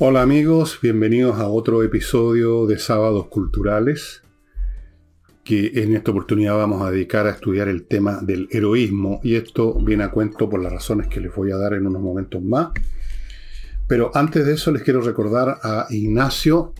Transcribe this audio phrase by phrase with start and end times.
[0.00, 4.22] Hola amigos, bienvenidos a otro episodio de Sábados Culturales,
[5.42, 9.74] que en esta oportunidad vamos a dedicar a estudiar el tema del heroísmo, y esto
[9.74, 12.70] viene a cuento por las razones que les voy a dar en unos momentos más.
[13.88, 16.74] Pero antes de eso les quiero recordar a Ignacio,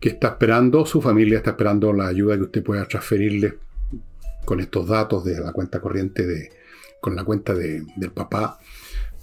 [0.00, 3.56] que está esperando, su familia está esperando la ayuda que usted pueda transferirle
[4.44, 6.50] con estos datos de la cuenta corriente de,
[7.00, 8.58] con la cuenta del papá,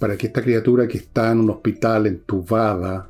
[0.00, 3.08] para que esta criatura que está en un hospital entubada,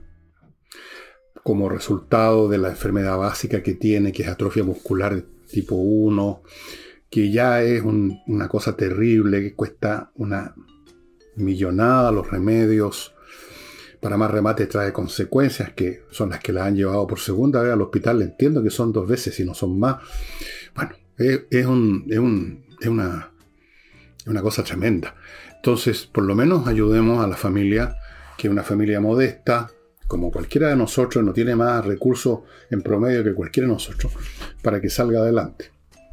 [1.42, 6.42] como resultado de la enfermedad básica que tiene, que es atrofia muscular tipo 1,
[7.08, 10.54] que ya es una cosa terrible, que cuesta una
[11.36, 13.14] millonada los remedios,
[14.00, 17.72] para más remate trae consecuencias que son las que la han llevado por segunda vez
[17.72, 18.22] al hospital.
[18.22, 19.96] Entiendo que son dos veces y no son más.
[20.74, 23.30] Bueno, es, un, es, una,
[24.18, 25.14] es una cosa tremenda.
[25.60, 27.94] Entonces, por lo menos ayudemos a la familia,
[28.38, 29.70] que es una familia modesta,
[30.06, 34.10] como cualquiera de nosotros, no tiene más recursos en promedio que cualquiera de nosotros,
[34.62, 35.70] para que salga adelante.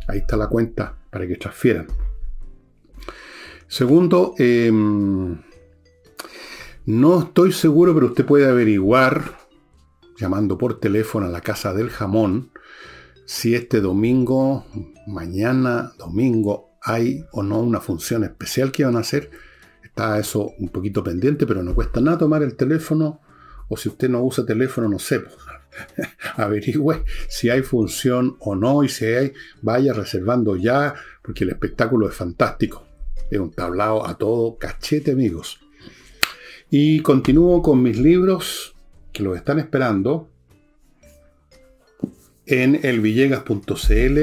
[0.09, 1.87] Ahí está la cuenta para que transfieran.
[3.69, 5.41] Segundo, em,
[6.85, 9.37] no estoy seguro, pero usted puede averiguar,
[10.19, 12.51] llamando por teléfono a la casa del jamón,
[13.25, 14.65] si este domingo,
[15.07, 19.29] mañana, domingo, hay o no una función especial que van a hacer.
[19.83, 23.21] Está eso un poquito pendiente, pero no cuesta nada tomar el teléfono.
[23.69, 25.19] O si usted no usa teléfono, no sé.
[25.19, 25.35] Pues,
[26.35, 28.83] averigüe si hay función o no.
[28.83, 32.85] Y si hay, vaya reservando ya, porque el espectáculo es fantástico.
[33.29, 35.59] Es un tablao a todo cachete, amigos.
[36.69, 38.75] Y continúo con mis libros
[39.13, 40.29] que los están esperando
[42.45, 44.19] en elvillegas.cl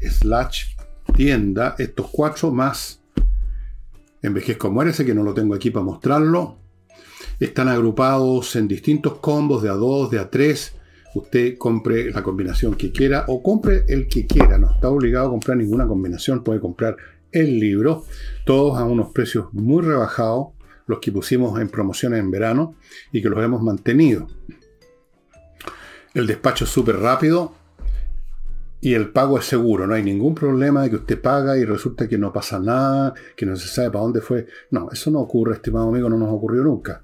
[0.00, 0.75] slash
[1.16, 1.74] tienda.
[1.78, 3.00] Estos cuatro más
[4.22, 6.58] Envejezco Muérese, que no lo tengo aquí para mostrarlo.
[7.40, 10.72] Están agrupados en distintos combos de A2, de A3.
[11.14, 14.58] Usted compre la combinación que quiera o compre el que quiera.
[14.58, 16.44] No está obligado a comprar ninguna combinación.
[16.44, 16.96] Puede comprar
[17.32, 18.04] el libro.
[18.44, 20.48] Todos a unos precios muy rebajados
[20.86, 22.74] los que pusimos en promociones en verano
[23.12, 24.28] y que los hemos mantenido.
[26.14, 27.52] El despacho es súper rápido
[28.80, 29.86] y el pago es seguro.
[29.86, 33.46] No hay ningún problema de que usted paga y resulta que no pasa nada, que
[33.46, 34.46] no se sabe para dónde fue.
[34.70, 37.02] No, eso no ocurre, estimado amigo, no nos ocurrió nunca.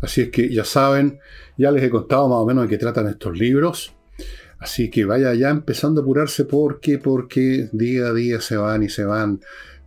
[0.00, 1.18] Así es que ya saben,
[1.56, 3.94] ya les he contado más o menos de qué tratan estos libros.
[4.58, 8.88] Así que vaya ya empezando a apurarse porque, porque día a día se van y
[8.88, 9.40] se van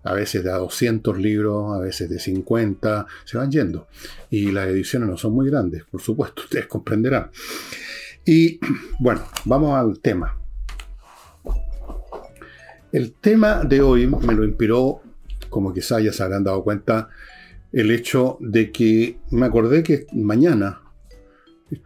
[0.03, 3.87] a veces de a 200 libros, a veces de 50, se van yendo.
[4.29, 7.29] Y las ediciones no son muy grandes, por supuesto, ustedes comprenderán.
[8.25, 8.59] Y
[8.99, 10.37] bueno, vamos al tema.
[12.93, 15.01] El tema de hoy me lo inspiró,
[15.49, 17.09] como quizás ya se habrán dado cuenta,
[17.73, 20.81] el hecho de que me acordé que mañana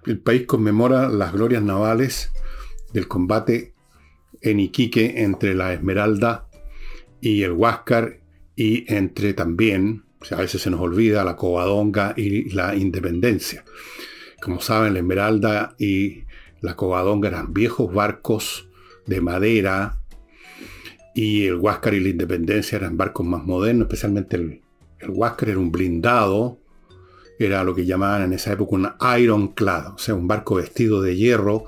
[0.06, 2.31] el país conmemora las glorias navales
[2.94, 3.73] del combate
[4.41, 6.47] en Iquique entre la Esmeralda
[7.19, 8.19] y el Huáscar
[8.56, 13.66] y entre también, a veces se nos olvida, la Covadonga y la Independencia.
[14.39, 16.25] Como saben, la Esmeralda y
[16.62, 18.68] la Covadonga eran viejos barcos
[19.07, 20.00] de madera
[21.14, 24.62] y el Huáscar y la Independencia eran barcos más modernos, especialmente el,
[25.00, 26.60] el Huáscar era un blindado,
[27.40, 28.90] era lo que llamaban en esa época un
[29.20, 31.66] ironclad, o sea, un barco vestido de hierro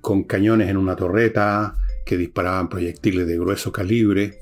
[0.00, 4.38] con cañones en una torreta que disparaban proyectiles de grueso calibre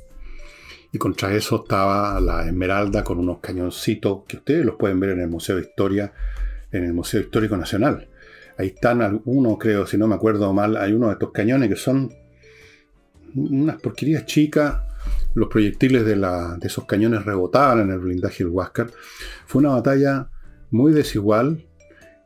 [0.93, 5.21] y contra eso estaba la Esmeralda con unos cañoncitos que ustedes los pueden ver en
[5.21, 6.13] el Museo de Historia,
[6.73, 8.09] en el Museo Histórico Nacional.
[8.59, 11.77] Ahí están algunos, creo, si no me acuerdo mal, hay uno de estos cañones que
[11.77, 12.13] son
[13.35, 14.77] unas porquerías chicas.
[15.35, 16.17] Los proyectiles de,
[16.63, 18.91] esos cañones rebotaban en el blindaje del Huáscar.
[19.47, 20.29] Fue una batalla
[20.71, 21.67] muy desigual.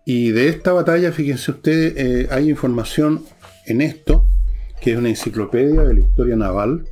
[0.06, 3.22] Y de esta batalla, fíjense ustedes, eh, hay información
[3.66, 4.26] en esto,
[4.80, 6.84] que es una enciclopedia de la historia naval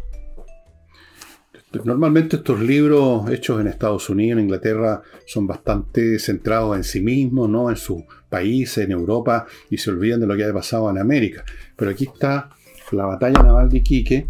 [1.84, 7.48] Normalmente estos libros hechos en Estados Unidos, en Inglaterra, son bastante centrados en sí mismos,
[7.48, 7.70] ¿no?
[7.70, 11.44] en su país, en Europa, y se olvidan de lo que ha pasado en América.
[11.76, 12.50] Pero aquí está
[12.92, 14.26] la batalla naval de Iquique,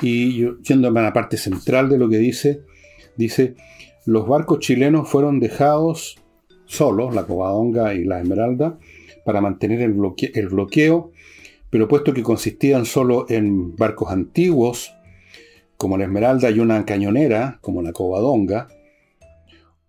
[0.00, 2.62] y yo, yéndome a la parte central de lo que dice,
[3.16, 3.54] dice,
[4.06, 6.18] los barcos chilenos fueron dejados
[6.66, 8.78] solos, la Covadonga y la Esmeralda,
[9.24, 9.96] para mantener el,
[10.34, 11.12] el bloqueo,
[11.70, 14.92] pero puesto que consistían solo en barcos antiguos,
[15.76, 18.68] como la Esmeralda y una cañonera, como la Covadonga,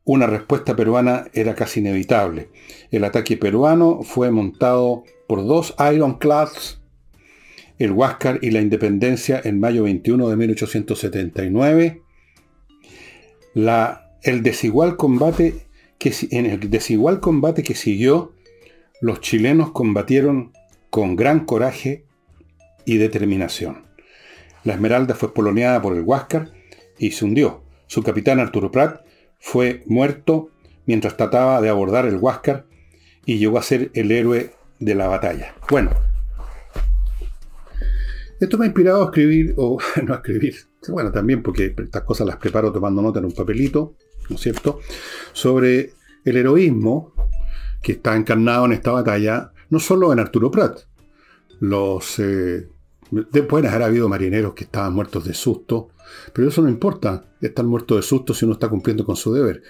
[0.06, 2.50] una respuesta peruana era casi inevitable.
[2.89, 6.79] El ataque peruano fue montado por dos Ironclads,
[7.80, 12.02] el Huáscar y la Independencia en mayo 21 de 1879.
[13.54, 15.66] La, el desigual combate
[15.98, 18.34] que, en el desigual combate que siguió,
[19.02, 20.52] los chilenos combatieron
[20.90, 22.04] con gran coraje
[22.86, 23.86] y determinación.
[24.66, 26.52] La Esmeralda fue poloneada por el Huáscar
[26.98, 27.64] y se hundió.
[27.88, 29.02] Su capitán Arturo Prat
[29.40, 30.50] fue muerto
[30.86, 32.66] mientras trataba de abordar el Huáscar
[33.26, 35.56] y llegó a ser el héroe de la batalla.
[35.70, 35.92] Bueno,
[38.39, 40.56] esto me ha inspirado a escribir, o no a escribir,
[40.89, 43.95] bueno, también porque estas cosas las preparo tomando nota en un papelito,
[44.30, 44.80] ¿no es cierto?,
[45.33, 45.94] sobre
[46.25, 47.13] el heroísmo
[47.81, 50.80] que está encarnado en esta batalla, no solo en Arturo Prat.
[51.59, 52.68] Los, eh,
[53.47, 55.89] pueden haber habido marineros que estaban muertos de susto,
[56.33, 59.63] pero eso no importa, estar muerto de susto si uno está cumpliendo con su deber.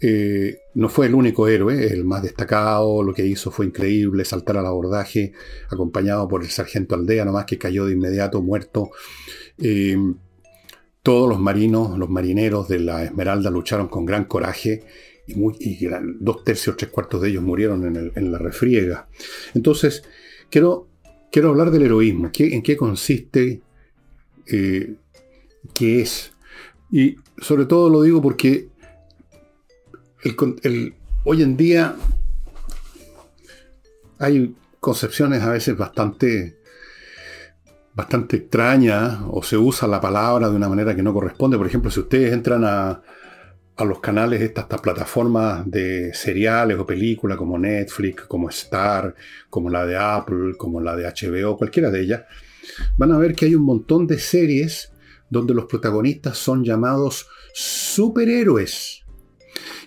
[0.00, 4.56] Eh, no fue el único héroe, el más destacado, lo que hizo fue increíble, saltar
[4.56, 5.32] al abordaje,
[5.70, 8.90] acompañado por el sargento Aldea, nomás que cayó de inmediato muerto.
[9.58, 9.96] Eh,
[11.02, 14.84] todos los marinos, los marineros de la Esmeralda lucharon con gran coraje
[15.26, 15.86] y,
[16.20, 19.08] dos tercios, tres cuartos de ellos murieron en, la refriega.
[19.54, 20.04] Entonces,
[20.50, 20.88] quiero,
[21.32, 23.62] quiero hablar del heroísmo, en qué consiste,
[24.46, 24.94] eh,
[25.74, 26.32] qué es.
[26.90, 28.68] Y sobre todo lo digo porque
[31.24, 31.96] hoy en día
[34.18, 36.58] hay concepciones a veces bastante
[37.94, 41.58] bastante extrañas o se usa la palabra de una manera que no corresponde.
[41.58, 43.02] Por ejemplo, si ustedes entran a,
[43.76, 49.14] a los canales, estas, estas, plataformas de seriales o películas como Netflix, como Star,
[49.48, 52.22] como la de Apple, como la de HBO, cualquiera de ellas,
[52.96, 54.92] van a ver que hay un montón de series
[55.30, 59.01] donde los protagonistas son llamados superhéroes.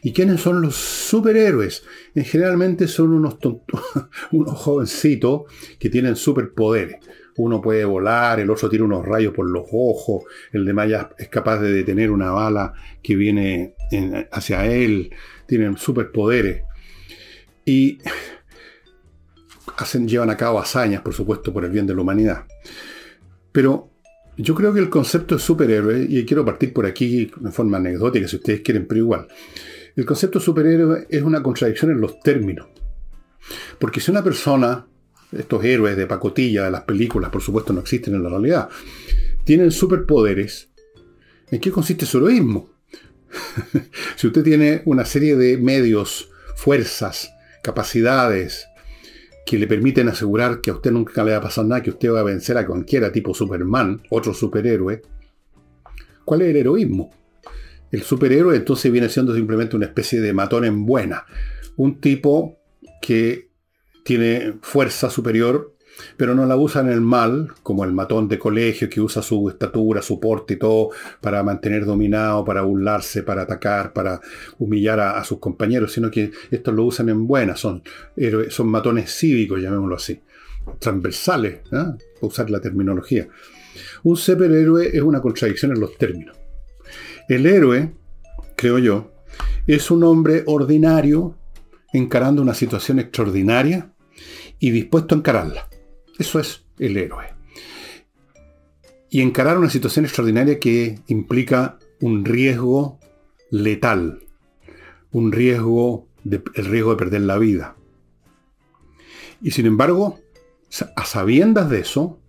[0.02, 1.84] ¿Y quiénes son los superhéroes?
[2.16, 3.38] generalmente son unos,
[4.32, 5.44] unos jovencitos
[5.80, 6.98] que tienen superpoderes
[7.38, 11.28] uno puede volar, el otro tira unos rayos por los ojos, el de Maya es
[11.28, 12.74] capaz de detener una bala
[13.04, 13.76] que viene
[14.32, 15.14] hacia él,
[15.46, 16.64] tienen superpoderes.
[17.66, 18.00] Y
[19.78, 22.46] hacen, llevan a cabo hazañas, por supuesto, por el bien de la humanidad.
[23.52, 23.90] Pero
[24.38, 28.28] yo creo que el concepto de superhéroe, y quiero partir por aquí de forma anecdótica,
[28.28, 29.28] si ustedes quieren, pero igual,
[29.96, 32.68] el concepto de superhéroe es una contradicción en los términos.
[33.80, 34.88] Porque si una persona
[35.32, 38.70] estos héroes de pacotilla de las películas, por supuesto, no existen en la realidad,
[39.44, 40.70] tienen superpoderes.
[41.52, 42.70] ¿En qué consiste su heroísmo?
[44.16, 47.32] si usted tiene una serie de medios, fuerzas,
[47.62, 48.68] capacidades
[49.46, 52.12] que le permiten asegurar que a usted nunca le va a pasar nada, que usted
[52.12, 55.04] va a vencer a cualquiera tipo Superman, otro superhéroe,
[56.26, 57.12] ¿cuál es el heroísmo?
[57.92, 61.26] El superhéroe entonces viene siendo simplemente una especie de matón en buena,
[61.78, 62.58] un tipo
[63.02, 63.50] que
[64.04, 65.75] tiene fuerza superior,
[66.18, 69.50] pero no la usa en el mal, como el matón de colegio que usa su
[69.50, 70.90] estatura, su porte y todo
[71.22, 74.20] para mantener dominado, para burlarse, para atacar, para
[74.60, 77.84] humillar a, sus compañeros, sino que estos lo usan en buena, son,
[78.50, 80.22] son matones cívicos, llamémoslo así,
[80.80, 81.62] transversales, ¿eh?
[81.72, 83.28] para usar la terminología.
[84.04, 86.38] Un superhéroe es una contradicción en los términos.
[87.28, 87.94] El héroe,
[88.56, 89.12] creo yo,
[89.68, 91.36] es un hombre ordinario
[91.92, 93.92] encarando una situación extraordinaria
[94.60, 95.68] y dispuesto a encararla.
[96.18, 97.34] Eso es el héroe.
[99.10, 103.00] Y encarar una situación extraordinaria que implica un riesgo
[103.50, 104.24] letal,
[105.12, 107.76] un riesgo, de, el riesgo de perder la vida.
[109.42, 110.20] Y sin embargo,
[110.96, 112.20] a sabiendas de eso,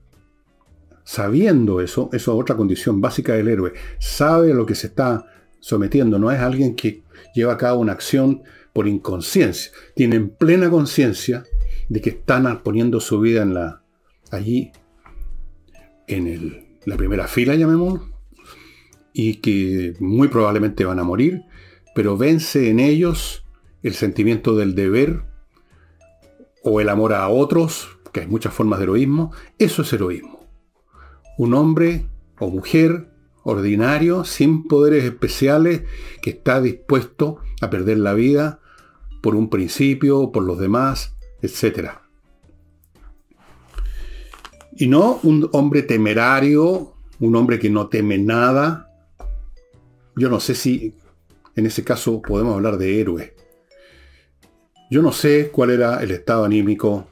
[1.05, 5.25] sabiendo eso, eso es otra condición básica del héroe, sabe lo que se está
[5.61, 7.02] sometiendo, no es alguien que
[7.35, 11.45] lleva a cabo una acción por inconsciencia, tiene en plena conciencia
[11.88, 13.83] de que están poniendo su vida en la,
[14.31, 14.73] allí,
[16.07, 18.09] en la primera fila, llamémoslo,
[19.12, 21.43] y que muy probablemente van a morir,
[21.95, 23.45] pero vence en ellos
[23.83, 25.23] el sentimiento del deber
[26.62, 30.47] o el amor a otros, que hay muchas formas de heroísmo, eso es heroísmo.
[31.38, 32.07] Un hombre
[32.38, 33.11] o mujer
[33.43, 35.85] ordinario, sin poderes especiales,
[36.21, 38.61] que está dispuesto a perder la vida
[39.23, 41.15] por un principio, por los demás,
[41.47, 41.91] etc.
[44.76, 48.93] Y no un hombre temerario, un hombre que no teme nada.
[50.17, 50.95] Yo no sé si
[51.55, 53.35] en ese caso podemos hablar de héroe.
[54.91, 57.07] Yo no sé cuál era el estado anímico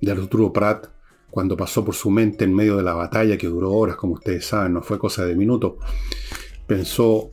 [0.00, 0.86] de Arturo Prat
[1.30, 4.44] cuando pasó por su mente en medio de la batalla que duró horas, como ustedes
[4.44, 5.74] saben, no fue cosa de minutos.
[6.66, 7.30] Pensó,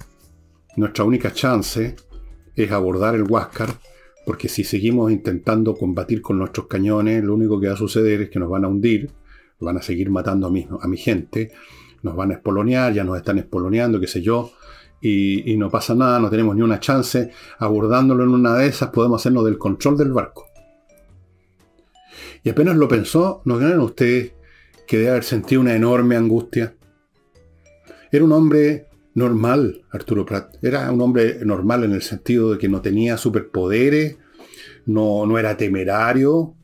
[0.77, 1.97] nuestra única chance
[2.55, 3.69] es abordar el Huáscar
[4.29, 8.29] porque si seguimos intentando combatir con nuestros cañones, lo único que va a suceder es
[8.29, 9.09] que nos van a hundir,
[9.59, 11.51] van a seguir matando a mi, gente,
[12.03, 14.51] nos van a espolonear, ya nos están espoloneando, qué sé yo,
[15.01, 17.31] y, no pasa nada, no tenemos ni una chance.
[17.57, 20.45] Abordándolo en una de esas podemos hacernos del control del barco.
[22.43, 24.33] Y apenas lo pensó, ¿no creen ustedes
[24.87, 26.75] que debe haber sentido una enorme angustia?
[28.11, 28.88] Era un hombre
[29.19, 30.55] normal, Arturo Prat.
[30.63, 34.17] Era un hombre normal en el sentido de que no tenía superpoderes,
[34.85, 36.55] no, no era temerario,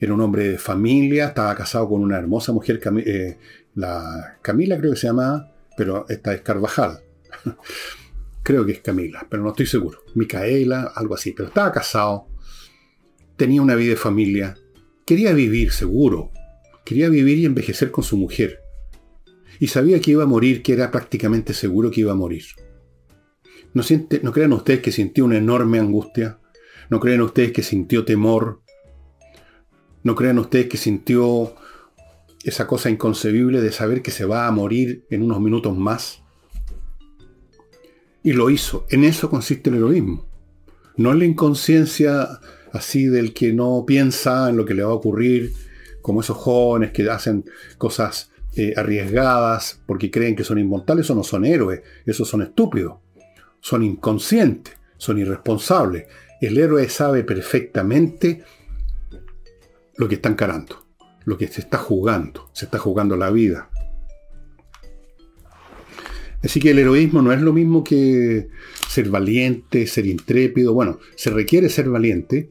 [0.00, 3.36] era un hombre de familia, estaba casado con una hermosa mujer, eh,
[3.74, 7.00] la Camila creo que se llamaba, pero esta es Carvajal.
[8.42, 10.00] creo que es Camila, pero no estoy seguro.
[10.14, 12.26] Micaela, algo así, pero estaba casado,
[13.36, 14.56] tenía una vida de familia,
[15.04, 16.30] quería vivir seguro,
[16.84, 18.60] quería vivir y envejecer con su mujer.
[19.60, 22.44] Y sabía que iba a morir, que era prácticamente seguro que iba a morir.
[23.74, 26.38] ¿No, siente, ¿No crean ustedes que sintió una enorme angustia?
[26.90, 28.62] ¿No crean ustedes que sintió temor?
[30.02, 31.54] ¿No crean ustedes que sintió
[32.44, 36.22] esa cosa inconcebible de saber que se va a morir en unos minutos más?
[38.22, 38.86] Y lo hizo.
[38.90, 40.26] En eso consiste el heroísmo.
[40.96, 42.28] No en la inconsciencia
[42.72, 45.52] así del que no piensa en lo que le va a ocurrir,
[46.02, 47.44] como esos jóvenes que hacen
[47.76, 52.96] cosas eh, arriesgadas porque creen que son inmortales, o no son héroes, esos son estúpidos,
[53.60, 56.06] son inconscientes, son irresponsables.
[56.40, 58.42] El héroe sabe perfectamente
[59.96, 60.84] lo que está encarando,
[61.24, 63.70] lo que se está jugando, se está jugando la vida.
[66.42, 68.48] Así que el heroísmo no es lo mismo que
[68.88, 70.74] ser valiente, ser intrépido.
[70.74, 72.48] Bueno, se requiere ser valiente,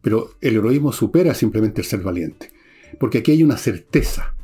[0.00, 2.50] pero el heroísmo supera simplemente el ser valiente.
[2.98, 4.34] Porque aquí hay una certeza.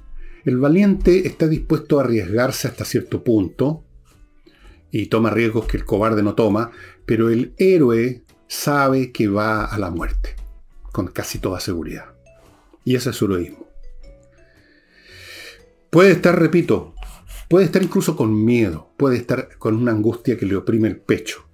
[0.47, 3.85] El valiente está dispuesto a arriesgarse hasta cierto punto
[4.93, 6.71] y toma riesgos que el cobarde no toma,
[7.05, 10.37] pero el héroe sabe que va a la muerte,
[10.93, 12.15] con casi toda seguridad.
[12.85, 13.67] Y ese es su heroísmo.
[15.91, 16.95] Puede estar, repito,
[17.49, 21.45] puede estar incluso con miedo, puede estar con una angustia que le oprime el pecho.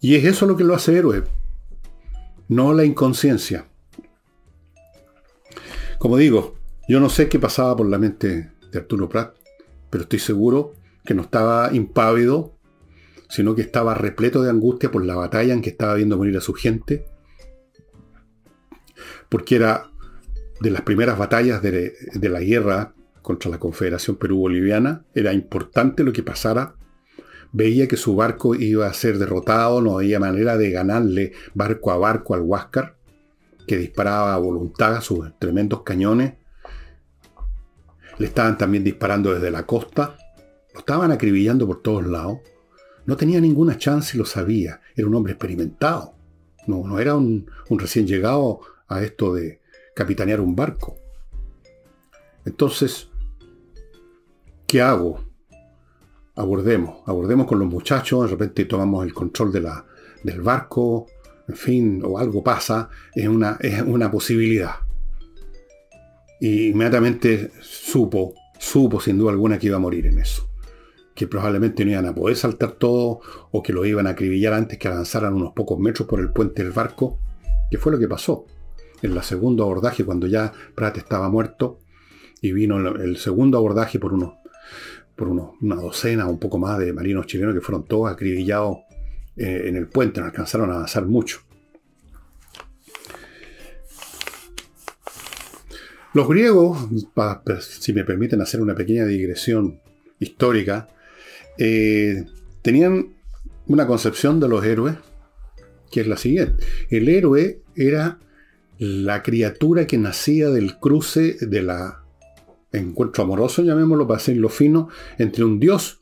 [0.00, 1.22] Y es eso lo que lo hace héroe,
[2.48, 3.68] no la inconsciencia.
[6.00, 6.59] Como digo,
[6.90, 9.36] yo no sé qué pasaba por la mente de Arturo Prat,
[9.90, 12.56] pero estoy seguro que no estaba impávido,
[13.28, 16.40] sino que estaba repleto de angustia por la batalla en que estaba viendo morir a
[16.40, 17.06] su gente,
[19.28, 19.92] porque era
[20.60, 22.92] de las primeras batallas de, la guerra
[23.22, 26.74] contra la Confederación Perú-Boliviana, era importante lo que pasara.
[27.52, 31.98] Veía que su barco iba a ser derrotado, no había manera de ganarle barco a
[31.98, 32.96] barco al Huáscar,
[33.68, 36.39] que disparaba a voluntad sus tremendos cañones.
[38.20, 40.18] Le estaban también disparando desde la costa,
[40.74, 42.40] lo estaban acribillando por todos lados.
[43.06, 46.12] No tenía ninguna chance y lo sabía, era un hombre experimentado.
[46.66, 49.62] No, era un recién llegado a esto de
[49.94, 50.98] capitanear un barco.
[52.44, 53.08] Entonces,
[54.66, 55.24] ¿qué hago?
[56.36, 61.06] Abordemos, abordemos con los muchachos, de repente tomamos el control del barco,
[61.48, 64.89] en fin, o algo pasa, es una posibilidad.
[66.40, 70.48] Y inmediatamente supo, supo sin duda alguna que iba a morir en eso.
[71.14, 73.20] Que probablemente no iban a poder saltar todo,
[73.50, 76.62] o que lo iban a acribillar antes que avanzaran unos pocos metros por el puente
[76.62, 77.18] del barco,
[77.70, 78.46] que fue lo que pasó
[79.02, 81.78] en la segundo abordaje, cuando ya Prat estaba muerto,
[82.42, 84.32] y vino el segundo abordaje por unos
[85.20, 88.78] por una docena o un poco más de marinos chilenos que fueron todos acribillados
[89.36, 91.40] eh, en el puente, no alcanzaron a avanzar mucho.
[96.12, 96.88] Los griegos,
[97.60, 99.80] si me permiten hacer una pequeña digresión
[100.18, 100.88] histórica,
[101.56, 102.24] eh,
[102.62, 103.14] tenían
[103.66, 104.96] una concepción de los héroes
[105.90, 106.64] que es la siguiente.
[106.88, 108.18] El héroe era
[108.78, 112.04] la criatura que nacía del cruce de la
[112.72, 114.88] encuentro amoroso, llamémoslo para lo fino,
[115.18, 116.00] entre un dios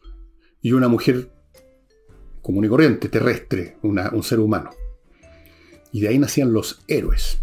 [0.61, 1.31] y una mujer
[2.43, 4.71] común y corriente, terrestre, un ser humano.
[5.93, 7.41] Y de ahí nacían los héroes.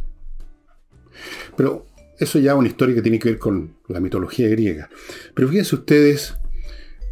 [1.57, 4.89] Pero eso ya es una historia que tiene que ver con la mitología griega.
[5.33, 6.37] Pero fíjense ustedes,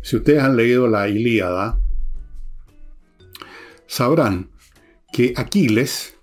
[0.02, 1.80] si ustedes han leído la Ilíada,
[3.88, 4.50] sabrán
[5.12, 6.16] que Aquiles,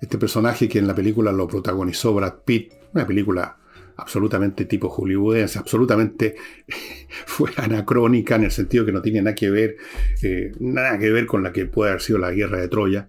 [0.00, 3.58] este personaje que en la película lo protagonizó Brad Pitt, una película
[3.96, 6.36] absolutamente tipo hollywoodense, absolutamente
[7.26, 9.76] fue anacrónica en el sentido que no tiene nada que ver,
[10.22, 13.08] eh, nada que ver con la que puede haber sido la guerra de Troya.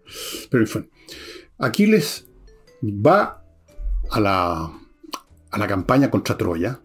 [0.49, 0.89] Pero en fin,
[1.57, 2.27] Aquiles
[2.81, 3.44] va
[4.11, 4.71] a la,
[5.51, 6.79] a la campaña contra Troya,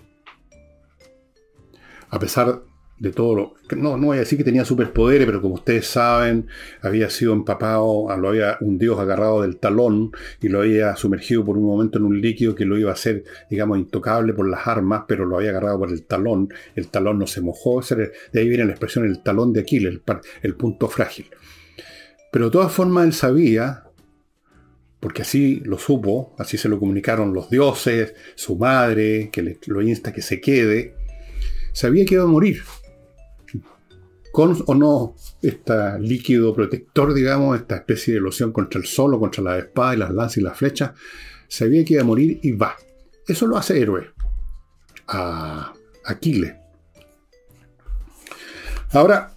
[2.10, 2.62] a pesar
[3.00, 3.54] de todo lo...
[3.76, 6.48] No, no voy a decir que tenía superpoderes, pero como ustedes saben,
[6.82, 10.12] había sido empapado, lo había un dios agarrado del talón
[10.42, 13.24] y lo había sumergido por un momento en un líquido que lo iba a hacer,
[13.48, 16.52] digamos, intocable por las armas, pero lo había agarrado por el talón.
[16.76, 20.02] El talón no se mojó, de ahí viene la expresión el talón de Aquiles, el,
[20.42, 21.26] el punto frágil.
[22.30, 23.84] Pero de todas formas él sabía
[25.00, 30.12] porque así lo supo, así se lo comunicaron los dioses, su madre, que lo insta
[30.12, 30.94] que se quede,
[31.72, 32.62] sabía que iba a morir.
[34.32, 39.42] Con o no este líquido protector, digamos, esta especie de loción contra el sol contra
[39.42, 40.92] la espada y las lanzas y las flechas,
[41.48, 42.76] sabía que iba a morir y va.
[43.26, 44.10] Eso lo hace héroe.
[45.08, 45.72] A
[46.04, 46.54] Aquiles.
[48.92, 49.36] Ahora,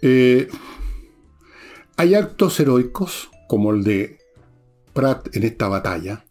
[0.00, 0.48] eh,
[1.96, 4.16] hay actos heroicos, como el de
[4.94, 6.24] Pratt en esta batalla,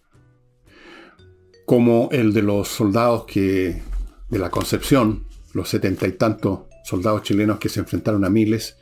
[1.68, 3.80] como el de los soldados que,
[4.28, 8.76] de la Concepción, los setenta y tantos soldados chilenos que se enfrentaron a miles,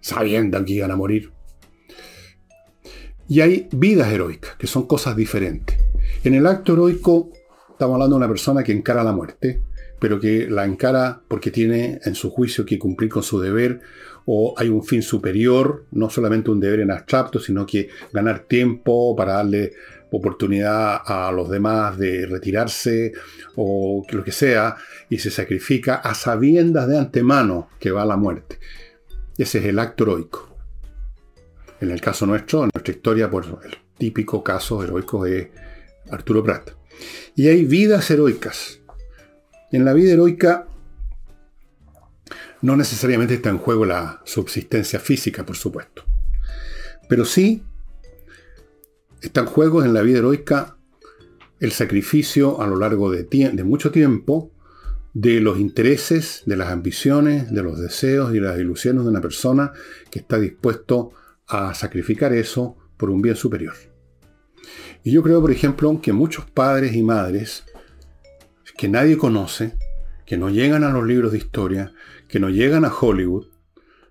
[0.00, 1.32] sabiendo que iban a morir.
[3.26, 5.76] Y hay vidas heroicas, que son cosas diferentes.
[6.22, 7.32] En el acto heroico
[7.70, 9.64] estamos hablando de una persona que encara la muerte,
[9.98, 13.80] pero que la encara porque tiene en su juicio que cumplir con su deber
[14.26, 19.14] o hay un fin superior, no solamente un deber en abstracto, sino que ganar tiempo
[19.14, 19.72] para darle
[20.10, 23.12] oportunidad a los demás de retirarse
[23.56, 24.76] o lo que sea,
[25.10, 28.58] y se sacrifica a sabiendas de antemano que va a la muerte.
[29.36, 30.56] Ese es el acto heroico.
[31.80, 35.50] En el caso nuestro, en nuestra historia, por el típico caso heroico de
[36.10, 36.70] Arturo Prat.
[37.34, 38.80] Y hay vidas heroicas.
[39.72, 40.68] En la vida heroica
[42.64, 46.06] no necesariamente está en juego la subsistencia física, por supuesto.
[47.10, 47.62] Pero sí
[49.20, 50.78] está en juego en la vida heroica
[51.60, 54.50] el sacrificio a lo largo de, de mucho tiempo
[55.12, 59.72] de los intereses, de las ambiciones, de los deseos y las ilusiones de una persona
[60.10, 61.12] que está dispuesto
[61.46, 63.74] a sacrificar eso por un bien superior.
[65.02, 67.64] Y yo creo, por ejemplo, que muchos padres y madres
[68.78, 69.76] que nadie conoce,
[70.24, 71.92] que no llegan a los libros de historia,
[72.34, 73.46] que no llegan a Hollywood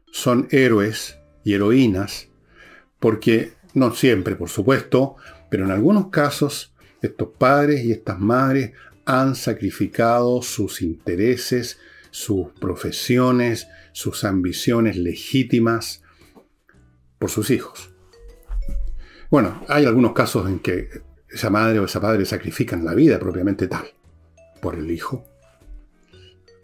[0.09, 2.29] son héroes y heroínas,
[2.97, 5.17] porque no siempre, por supuesto,
[5.49, 8.71] pero en algunos casos estos padres y estas madres
[9.03, 11.79] han sacrificado sus intereses,
[12.11, 16.01] sus profesiones, sus ambiciones legítimas
[17.19, 17.93] por sus hijos.
[19.29, 20.87] Bueno, hay algunos casos en que
[21.27, 23.83] esa madre o esa padre sacrifican la vida propiamente tal
[24.61, 25.25] por el hijo.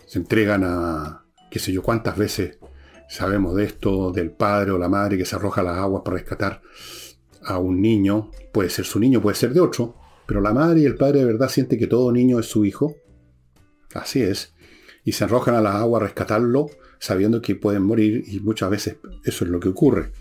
[0.06, 2.58] Se entregan a, qué sé yo, cuántas veces
[3.10, 6.18] sabemos de esto, del padre o la madre que se arroja a las aguas para
[6.18, 6.62] rescatar
[7.44, 10.86] a un niño, puede ser su niño, puede ser de otro, pero la madre y
[10.86, 12.96] el padre de verdad sienten que todo niño es su hijo,
[13.94, 14.54] así es,
[15.04, 18.98] y se arrojan a las aguas a rescatarlo sabiendo que pueden morir y muchas veces
[19.24, 20.12] eso es lo que ocurre.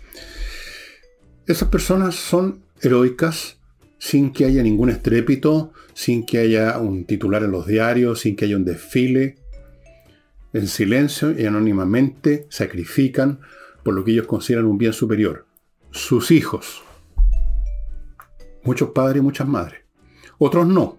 [1.45, 3.57] Esas personas son heroicas
[3.97, 8.45] sin que haya ningún estrépito, sin que haya un titular en los diarios, sin que
[8.45, 9.35] haya un desfile,
[10.53, 13.39] en silencio y anónimamente sacrifican
[13.83, 15.45] por lo que ellos consideran un bien superior,
[15.91, 16.83] sus hijos.
[18.63, 19.81] Muchos padres y muchas madres.
[20.37, 20.97] Otros no.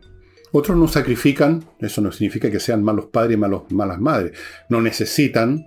[0.52, 4.36] Otros no sacrifican, eso no significa que sean malos padres y malas madres.
[4.68, 5.66] No necesitan,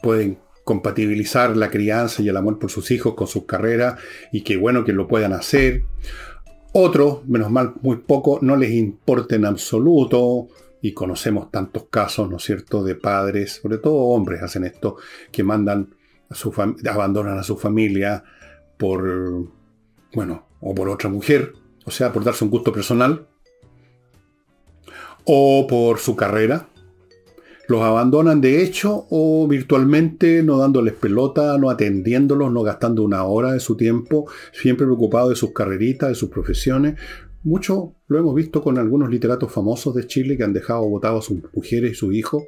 [0.00, 3.98] pueden compatibilizar la crianza y el amor por sus hijos con sus carreras
[4.30, 5.84] y qué bueno que lo puedan hacer.
[6.72, 10.46] Otros, menos mal, muy poco, no les importa en absoluto,
[10.82, 14.96] y conocemos tantos casos, ¿no es cierto?, de padres, sobre todo hombres hacen esto,
[15.30, 15.94] que mandan
[16.28, 16.52] a su
[16.88, 18.22] abandonan a su familia
[18.78, 19.48] por,
[20.14, 21.52] bueno, o por otra mujer,
[21.84, 23.26] o sea, por darse un gusto personal,
[25.24, 26.68] o por su carrera.
[27.68, 33.52] Los abandonan de hecho o virtualmente, no dándoles pelota, no atendiéndolos, no gastando una hora
[33.52, 36.98] de su tiempo, siempre preocupados de sus carreritas, de sus profesiones,
[37.44, 41.28] mucho lo hemos visto con algunos literatos famosos de Chile que han dejado votados a
[41.28, 42.42] sus mujeres y sus hijos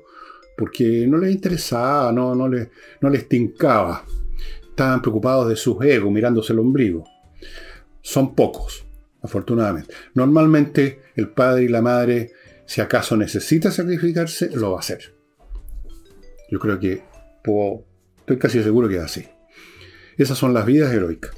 [0.56, 2.68] porque no les interesaba, no, no, les,
[3.00, 4.04] no les tincaba.
[4.68, 7.04] Estaban preocupados de sus egos, mirándose el ombligo.
[8.00, 8.84] Son pocos,
[9.22, 9.94] afortunadamente.
[10.14, 12.32] Normalmente el padre y la madre,
[12.66, 15.14] si acaso necesita sacrificarse, lo va a hacer.
[16.50, 17.04] Yo creo que
[18.18, 19.28] estoy casi seguro que es así.
[20.18, 21.32] Esas son las vidas heroicas.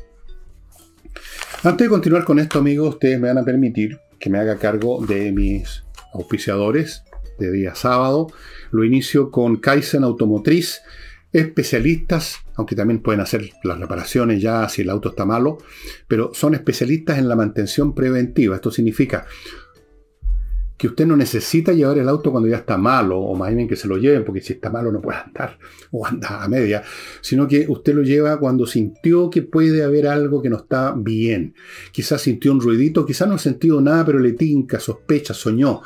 [1.63, 5.05] Antes de continuar con esto, amigos, ustedes me van a permitir que me haga cargo
[5.05, 7.03] de mis auspiciadores
[7.39, 8.29] de día sábado.
[8.71, 10.83] Lo inicio con Kaizen Automotriz,
[11.33, 15.59] especialistas, aunque también pueden hacer las reparaciones ya si el auto está malo,
[16.07, 18.57] pero son especialistas en la mantención preventiva.
[18.57, 19.27] Esto significa
[20.77, 23.77] que usted no necesita llevar el auto cuando ya está malo, o más bien que
[23.77, 25.59] se lo lleven, porque si está malo no puede andar,
[25.93, 26.83] o anda a media,
[27.21, 31.55] sino que usted lo lleva cuando sintió que puede haber algo que no está bien.
[31.93, 35.83] Quizás sintió un ruidito, quizás no ha sentido nada, pero le tinca, sospecha, soñó.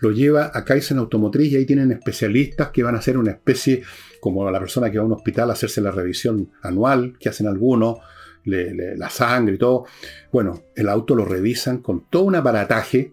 [0.00, 3.82] Lo lleva a Kaizen Automotriz y ahí tienen especialistas que van a hacer una especie,
[4.20, 7.46] como la persona que va a un hospital a hacerse la revisión anual, que hacen
[7.46, 7.98] algunos,
[8.44, 9.84] la sangre y todo.
[10.32, 13.12] Bueno, el auto lo revisan con todo un aparataje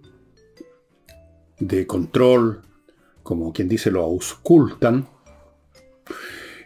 [1.60, 2.62] de control,
[3.24, 5.08] como quien dice, lo auscultan.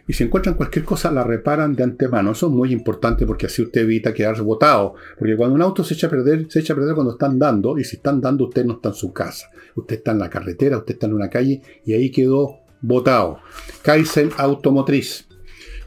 [0.06, 2.32] Y si encuentran cualquier cosa, la reparan de antemano.
[2.32, 4.94] Eso es muy importante porque así usted evita quedar botado.
[5.18, 7.78] Porque cuando un auto se echa a perder, se echa a perder cuando están dando.
[7.78, 9.48] Y si están dando, usted no está en su casa.
[9.76, 13.38] Usted está en la carretera, usted está en una calle y ahí quedó botado.
[13.82, 15.26] Kaizen Automotriz.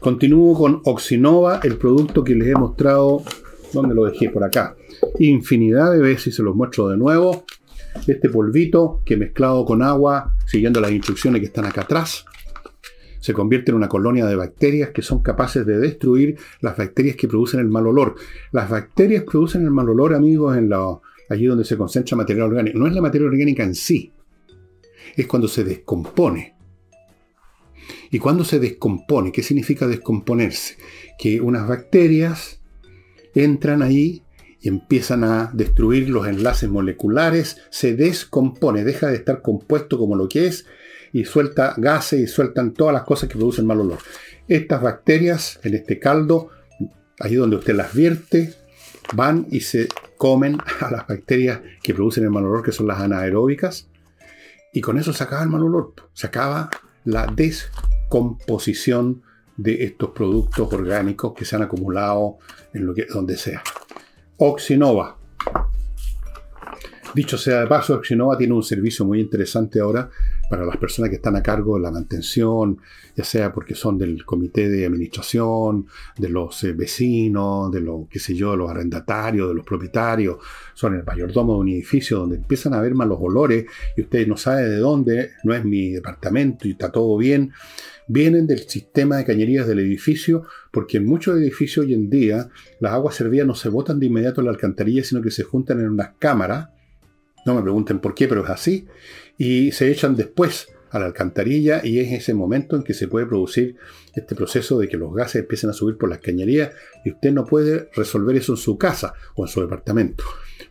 [0.00, 3.22] Continúo con Oxinova, el producto que les he mostrado.
[3.72, 4.30] ¿Dónde lo dejé?
[4.30, 4.76] Por acá.
[5.18, 7.44] Infinidad de veces, se los muestro de nuevo.
[8.06, 12.24] Este polvito que mezclado con agua, siguiendo las instrucciones que están acá atrás,
[13.20, 17.26] se convierte en una colonia de bacterias que son capaces de destruir las bacterias que
[17.26, 18.14] producen el mal olor.
[18.52, 20.72] Las bacterias producen el mal olor, amigos, en
[21.28, 22.78] allí donde se concentra material orgánico.
[22.78, 24.12] No es la materia orgánica en sí,
[25.16, 26.54] es cuando se descompone.
[28.10, 30.76] Y cuando se descompone, ¿qué significa descomponerse?
[31.18, 32.60] Que unas bacterias
[33.34, 34.22] entran ahí
[34.60, 40.28] y empiezan a destruir los enlaces moleculares, se descompone, deja de estar compuesto como lo
[40.28, 40.66] que es
[41.12, 43.98] y suelta gases y sueltan todas las cosas que producen mal olor.
[44.48, 46.50] Estas bacterias en este caldo,
[47.20, 48.54] ahí donde usted las vierte,
[49.14, 53.00] van y se comen a las bacterias que producen el mal olor, que son las
[53.00, 53.88] anaeróbicas,
[54.72, 56.70] y con eso se acaba el mal olor, se acaba
[57.04, 59.22] la descomposición
[59.56, 62.38] de estos productos orgánicos que se han acumulado
[62.74, 63.62] en lo que, donde sea.
[64.38, 65.16] Oxinova.
[67.14, 70.10] Dicho sea de paso, Oxinova tiene un servicio muy interesante ahora
[70.48, 72.78] para las personas que están a cargo de la mantención,
[73.16, 78.18] ya sea porque son del comité de administración, de los eh, vecinos, de los, qué
[78.18, 80.38] sé yo, los arrendatarios, de los propietarios,
[80.74, 84.36] son el mayordomo de un edificio donde empiezan a ver malos olores y usted no
[84.36, 87.52] sabe de dónde, no es mi departamento y está todo bien.
[88.08, 92.92] Vienen del sistema de cañerías del edificio, porque en muchos edificios hoy en día las
[92.92, 95.90] aguas servidas no se botan de inmediato en la alcantarilla, sino que se juntan en
[95.90, 96.68] unas cámaras
[97.46, 98.86] no me pregunten por qué, pero es así.
[99.38, 103.26] Y se echan después a la alcantarilla y es ese momento en que se puede
[103.26, 103.76] producir
[104.14, 106.70] este proceso de que los gases empiecen a subir por las cañerías
[107.04, 110.24] y usted no puede resolver eso en su casa o en su departamento.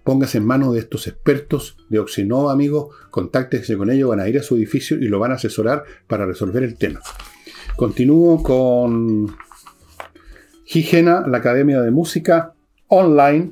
[0.04, 4.38] Póngase en manos de estos expertos de Oxinova, amigos, contáctese con ellos, van a ir
[4.38, 7.02] a su edificio y lo van a asesorar para resolver el tema.
[7.76, 9.36] Continúo con
[10.66, 12.54] Higiena, la Academia de Música
[12.88, 13.52] online,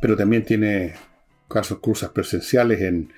[0.00, 0.94] pero también tiene
[1.48, 3.10] casos cruzas presenciales en,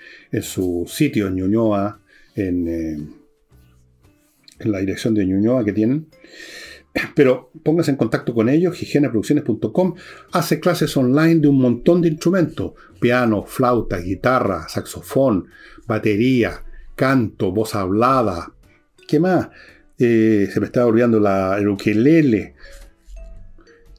[0.43, 2.01] su sitio en Ñuñoa,
[2.35, 3.07] en, eh,
[4.59, 6.07] en, la dirección de Ñuñoa que tienen.
[7.15, 9.95] Pero póngase en contacto con ellos, higieneproducciones.com.
[10.33, 15.49] Hace clases online de un montón de instrumentos: piano, flauta, guitarra, saxofón,
[15.87, 16.65] batería,
[16.97, 18.53] canto, voz hablada.
[19.07, 19.49] ¿Qué más?
[19.99, 22.55] Eh, se me estaba olvidando la, el ukelele,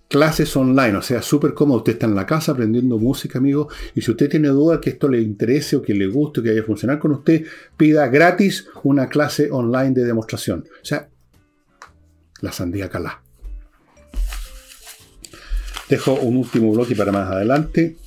[0.10, 1.78] clases online, o sea, súper cómodo.
[1.78, 5.08] Usted está en la casa aprendiendo música, amigo, y si usted tiene duda que esto
[5.08, 7.46] le interese o que le guste o que vaya a funcionar con usted,
[7.78, 10.66] pida gratis una clase online de demostración.
[10.82, 11.08] O sea,
[12.42, 13.22] la sandía calá.
[15.90, 17.98] Dejo un último bloque para más adelante.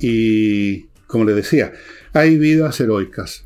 [0.00, 1.72] Y, como les decía,
[2.12, 3.44] hay vidas heroicas.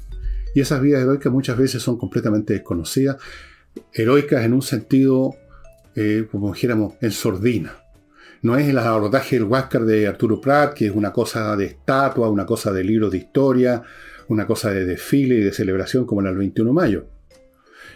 [0.55, 3.17] Y esas vidas heroicas muchas veces son completamente desconocidas.
[3.93, 5.35] Heroicas en un sentido,
[5.95, 7.80] eh, como dijéramos, en sordina.
[8.43, 12.31] No es el abordaje del Huáscar de Arturo Prat, que es una cosa de estatua,
[12.31, 13.83] una cosa de libros de historia,
[14.29, 17.07] una cosa de desfile y de celebración como el 21 de mayo.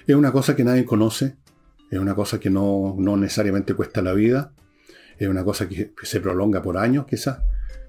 [0.07, 1.37] Es una cosa que nadie conoce,
[1.90, 4.52] es una cosa que no, necesariamente cuesta la vida,
[5.16, 7.38] es una cosa que, se prolonga por años quizás,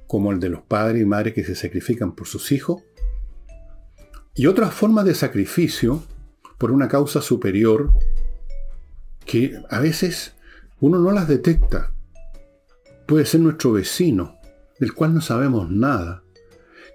[0.07, 2.83] como el de los padres y madres que se sacrifican por sus hijos.
[4.33, 6.03] Y otras formas de sacrificio
[6.57, 7.91] por una causa superior
[9.25, 10.35] que a veces
[10.79, 11.94] uno no las detecta
[13.05, 14.37] puede ser nuestro vecino,
[14.79, 16.23] del cual no sabemos nada,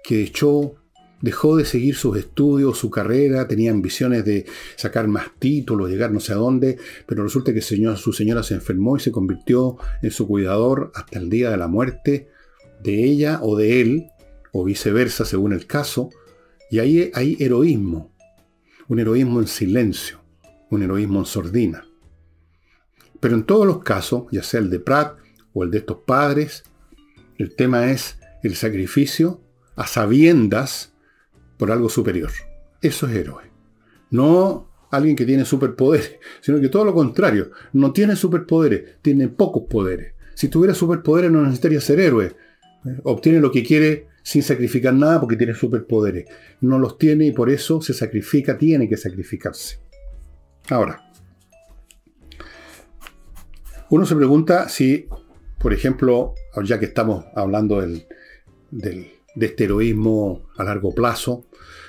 [0.03, 0.75] que echó,
[1.21, 4.45] dejó de seguir sus estudios, su carrera, tenía ambiciones de
[4.75, 8.97] sacar más títulos, llegar no sé a dónde, pero resulta que su señora se enfermó
[8.97, 12.29] y se convirtió en su cuidador hasta el día de la muerte
[12.83, 14.07] de ella o de él,
[14.51, 16.09] o viceversa según el caso,
[16.69, 18.11] y ahí hay heroísmo,
[18.87, 20.19] un heroísmo en silencio,
[20.69, 21.85] un heroísmo en sordina.
[23.19, 25.20] Pero en todos los casos, ya sea el de Pratt
[25.53, 26.63] o el de estos padres.
[27.37, 29.41] El tema es el sacrificio
[29.75, 30.93] a sabiendas
[31.57, 32.31] por algo superior.
[32.81, 33.43] Eso es héroe.
[34.09, 39.63] No alguien que tiene superpoderes, sino que todo lo contrario, no tiene superpoderes, tiene pocos
[39.69, 40.13] poderes.
[40.35, 42.35] Si tuviera superpoderes no necesitaría ser héroe.
[43.03, 46.25] Obtiene lo que quiere sin sacrificar nada porque tiene superpoderes.
[46.61, 49.79] No los tiene y por eso se sacrifica, tiene que sacrificarse.
[50.69, 51.11] Ahora,
[53.89, 55.07] uno se pregunta si
[55.61, 58.05] por ejemplo, ya que estamos hablando del,
[58.71, 61.45] de este heroísmo a largo plazo,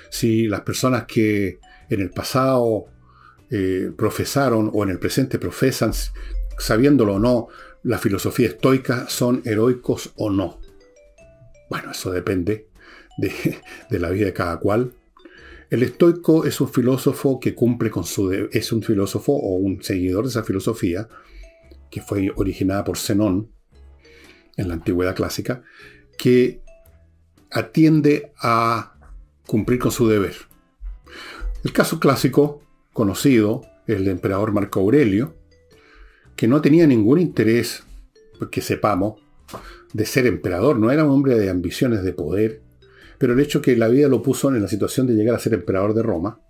[0.09, 1.59] si las personas que
[1.89, 2.85] en el pasado
[3.49, 5.91] eh, profesaron o en el presente profesan,
[6.57, 7.47] sabiéndolo o no,
[7.83, 10.59] la filosofía estoica son heroicos o no.
[11.69, 12.67] Bueno, eso depende
[13.17, 13.31] de,
[13.89, 14.93] de la vida de cada cual.
[15.69, 18.31] El estoico es un filósofo que cumple con su...
[18.31, 21.07] es un filósofo o un seguidor de esa filosofía,
[21.89, 23.51] que fue originada por Zenón
[24.57, 25.63] en la antigüedad clásica,
[26.17, 26.61] que
[27.51, 28.95] atiende a
[29.45, 30.35] cumplir con su deber.
[31.63, 32.61] El caso clásico,
[32.91, 35.35] conocido, es el emperador Marco Aurelio,
[36.35, 37.83] que no tenía ningún interés,
[38.51, 39.21] que sepamos,
[39.93, 42.61] de ser emperador, no era un hombre de ambiciones de poder,
[43.17, 45.53] pero el hecho que la vida lo puso en la situación de llegar a ser
[45.53, 46.41] emperador de Roma,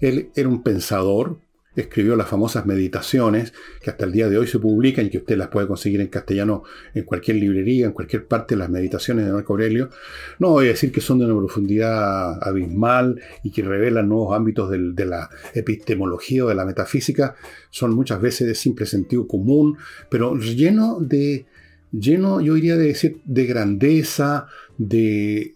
[0.00, 1.38] él era un pensador,
[1.76, 5.36] escribió las famosas meditaciones que hasta el día de hoy se publican y que usted
[5.36, 9.52] las puede conseguir en castellano en cualquier librería, en cualquier parte las meditaciones de Marco
[9.52, 9.90] Aurelio.
[10.38, 14.70] No voy a decir que son de una profundidad abismal y que revelan nuevos ámbitos
[14.70, 17.36] de la epistemología o de la metafísica,
[17.70, 19.78] son muchas veces de simple sentido común,
[20.08, 21.46] pero lleno de,
[21.92, 24.46] lleno, yo iría de decir, de grandeza,
[24.78, 25.54] de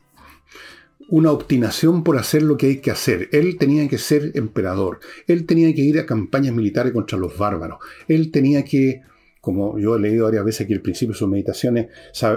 [1.08, 3.28] una obstinación por hacer lo que hay que hacer.
[3.32, 5.00] Él tenía que ser emperador.
[5.26, 7.78] Él tenía que ir a campañas militares contra los bárbaros.
[8.08, 9.02] Él tenía que,
[9.40, 11.88] como yo he leído varias veces aquí al principio de sus meditaciones,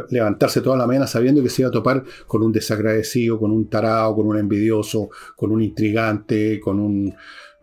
[0.10, 3.70] levantarse toda la mañana sabiendo que se iba a topar con un desagradecido, con un
[3.70, 7.14] tarao, con un envidioso, con un intrigante, con un...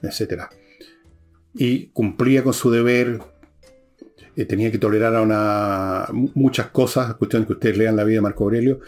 [0.03, 0.49] etcétera.
[1.55, 3.21] Y cumplía con su deber,
[4.37, 8.23] eh, tenía que tolerar a una, muchas cosas, cuestiones que ustedes lean la vida de
[8.23, 8.81] Marco Aurelio.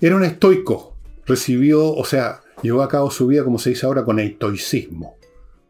[0.00, 0.91] Era un estoico,
[1.32, 5.16] recibió, o sea, llevó a cabo su vida, como se dice ahora, con estoicismo.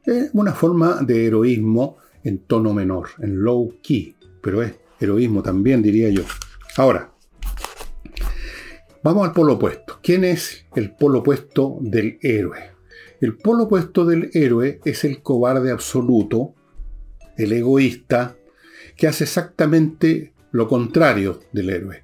[0.05, 5.81] Es una forma de heroísmo en tono menor, en low key, pero es heroísmo también,
[5.81, 6.23] diría yo.
[6.77, 7.13] Ahora,
[9.05, 10.01] vamos al polo opuesto.
[10.03, 12.73] ¿Quién es el polo opuesto del héroe?
[13.21, 16.55] El polo opuesto del héroe es el cobarde absoluto,
[17.37, 18.37] el egoísta,
[18.97, 22.03] que hace exactamente lo contrario del héroe.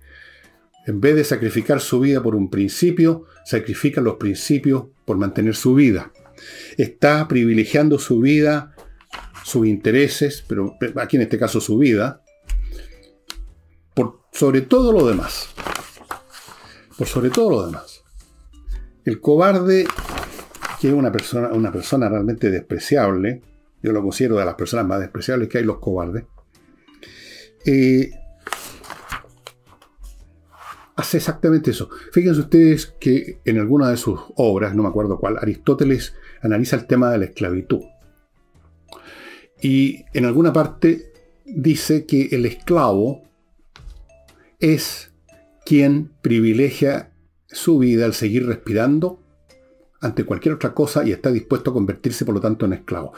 [0.86, 5.74] En vez de sacrificar su vida por un principio, sacrifica los principios por mantener su
[5.74, 6.12] vida.
[6.76, 8.74] Está privilegiando su vida,
[9.42, 12.22] sus intereses, pero aquí en este caso su vida,
[13.94, 15.48] por sobre todo lo demás.
[16.98, 18.02] Por sobre todo lo demás.
[19.06, 19.87] El cobarde,
[20.78, 23.40] que es una persona, una persona realmente despreciable,
[23.82, 26.24] yo lo considero de las personas más despreciables que hay los cobardes,
[27.64, 28.11] eh,
[30.98, 31.88] hace exactamente eso.
[32.11, 36.87] Fíjense ustedes que en alguna de sus obras, no me acuerdo cuál, Aristóteles analiza el
[36.87, 37.82] tema de la esclavitud.
[39.62, 41.12] Y en alguna parte
[41.46, 43.22] dice que el esclavo
[44.58, 45.12] es
[45.64, 47.12] quien privilegia
[47.46, 49.22] su vida al seguir respirando
[50.00, 53.12] ante cualquier otra cosa y está dispuesto a convertirse por lo tanto en esclavo.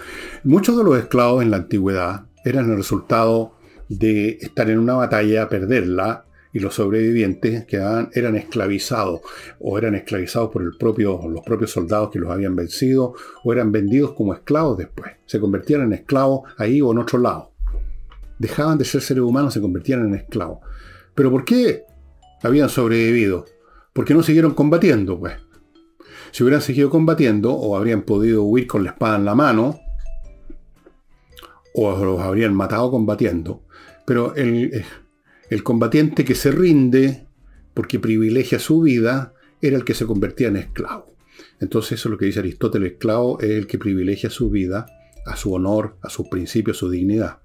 [0.44, 3.54] Muchos de los esclavos en la antigüedad eran el resultado
[3.88, 9.20] de estar en una batalla, perderla y los sobrevivientes quedaban, eran esclavizados
[9.60, 14.34] o eran esclavizados por los propios soldados que los habían vencido o eran vendidos como
[14.34, 15.12] esclavos después.
[15.26, 17.52] Se convertían en esclavos ahí o en otro lado.
[18.38, 20.58] Dejaban de ser seres humanos, se convertían en esclavos.
[21.14, 21.84] ¿Pero por qué
[22.42, 23.44] habían sobrevivido?
[23.92, 25.34] Porque no siguieron combatiendo, pues.
[26.32, 29.80] Si hubieran seguido combatiendo o habrían podido huir con la espada en la mano,
[31.74, 33.62] o los habrían matado combatiendo.
[34.06, 34.84] Pero el,
[35.50, 37.26] el combatiente que se rinde
[37.74, 41.14] porque privilegia su vida era el que se convertía en esclavo.
[41.58, 44.86] Entonces eso es lo que dice Aristóteles, esclavo es el que privilegia su vida
[45.26, 47.38] a su honor, a sus principios, a su dignidad.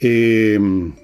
[0.00, 0.94] Eh, no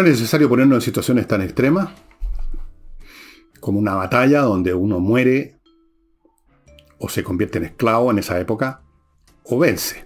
[0.00, 1.90] es necesario ponernos en situaciones tan extremas
[3.60, 5.56] como una batalla donde uno muere
[6.98, 8.82] o se convierte en esclavo en esa época
[9.48, 10.04] o vence.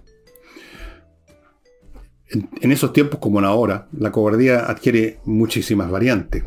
[2.29, 6.45] En, esos tiempos como en ahora, la cobardía adquiere muchísimas variantes,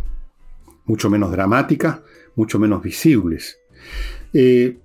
[0.86, 2.00] mucho menos dramáticas,
[2.36, 3.60] mucho menos visibles.
[4.34, 4.80] Eh,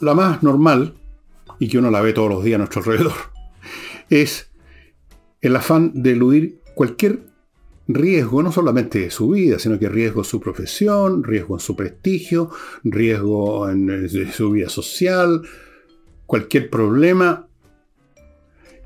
[0.00, 0.94] la más normal,
[1.58, 3.12] y que uno la ve todos los días a nuestro alrededor,
[4.10, 4.50] es
[5.40, 7.20] el afán de eludir cualquier
[7.86, 12.50] riesgo, no solamente de su vida, sino que riesgo su profesión, riesgo en su prestigio,
[12.84, 15.42] riesgo en su vida social,
[16.26, 17.47] cualquier problema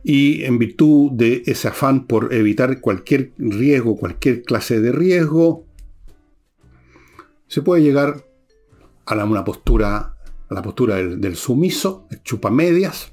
[0.05, 5.65] y en virtud de ese afán por evitar cualquier riesgo, cualquier clase de riesgo,
[7.47, 8.25] se puede llegar
[9.07, 10.17] a la, una postura,
[10.49, 13.13] a la postura del, sumiso, el chupamedias,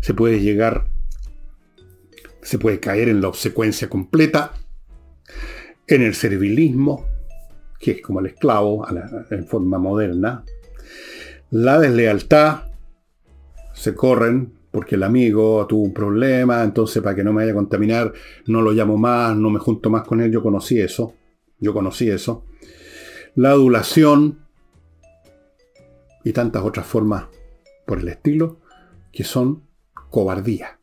[0.00, 0.88] se puede llegar,
[2.42, 4.52] se puede caer en la obsecuencia completa,
[5.86, 7.06] en el servilismo,
[7.78, 8.86] que es como el esclavo
[9.30, 10.44] en forma moderna,
[11.50, 12.64] la deslealtad,
[13.72, 17.56] se corren porque el amigo tuvo un problema, entonces para que no me vaya a
[17.56, 18.12] contaminar,
[18.46, 21.14] no lo llamo más, no me junto más con él, yo conocí eso,
[21.58, 22.44] yo conocí eso.
[23.34, 24.38] La adulación
[26.24, 27.24] y tantas otras formas
[27.86, 28.58] por el estilo
[29.12, 29.64] que son
[30.10, 30.78] cobardía.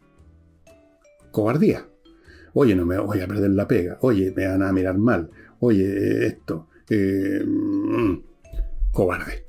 [1.32, 1.86] Cobardía.
[2.54, 3.98] Oye, no me voy a perder la pega.
[4.02, 5.30] Oye, me van a mirar mal.
[5.60, 6.68] Oye, esto.
[6.90, 8.16] Eh, mm,
[8.92, 9.46] cobarde.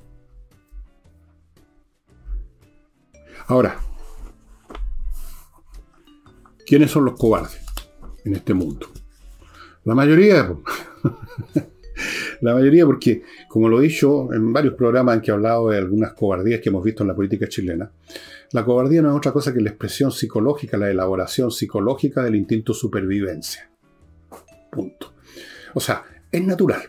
[3.47, 3.79] Ahora,
[6.69, 7.59] ¿quiénes son los cobardes
[8.23, 8.85] en este mundo?
[9.85, 10.55] La mayoría.
[12.41, 15.79] la mayoría porque, como lo he dicho en varios programas en que he hablado de
[15.79, 17.91] algunas cobardías que hemos visto en la política chilena,
[18.51, 22.75] la cobardía no es otra cosa que la expresión psicológica, la elaboración psicológica del instinto
[22.75, 23.71] supervivencia.
[24.71, 25.15] Punto.
[25.73, 26.83] O sea, es natural.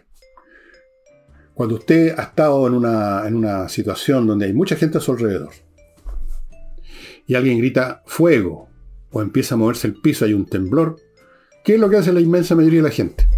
[1.54, 5.12] Cuando usted ha estado en una, en una situación donde hay mucha gente a su
[5.12, 5.52] alrededor
[7.26, 8.69] y alguien grita fuego
[9.10, 10.96] o empieza a moverse el piso, hay un temblor,
[11.64, 13.28] ¿qué es lo que hace la inmensa mayoría de la gente?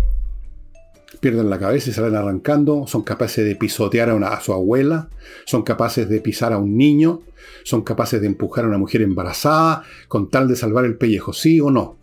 [1.23, 5.09] pierden la cabeza y salen arrancando, son capaces de pisotear a, a, su abuela,
[5.47, 7.23] son capaces de pisar a un niño,
[7.63, 11.61] son capaces de empujar a una mujer embarazada con tal de salvar el pellejo, sí
[11.61, 11.97] o no.